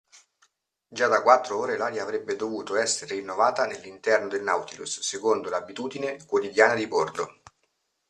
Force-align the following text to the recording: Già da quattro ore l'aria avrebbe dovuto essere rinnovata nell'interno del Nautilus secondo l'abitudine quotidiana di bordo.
Già 0.87 1.07
da 1.07 1.21
quattro 1.21 1.59
ore 1.59 1.77
l'aria 1.77 2.01
avrebbe 2.01 2.35
dovuto 2.35 2.75
essere 2.75 3.13
rinnovata 3.13 3.67
nell'interno 3.67 4.27
del 4.29 4.41
Nautilus 4.41 4.99
secondo 5.01 5.47
l'abitudine 5.47 6.25
quotidiana 6.25 6.73
di 6.73 6.87
bordo. 6.87 7.41